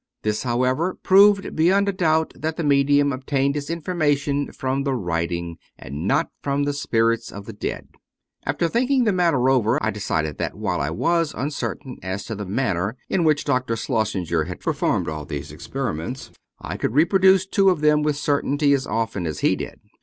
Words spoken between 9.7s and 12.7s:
I decided that, while I was uncertain as to the